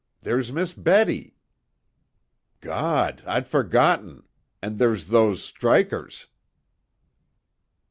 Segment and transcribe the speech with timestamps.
[0.21, 1.35] There's Miss Betty!"
[2.59, 3.21] "God!
[3.23, 4.23] I'd forgotten!
[4.59, 6.25] And there's those strikers!"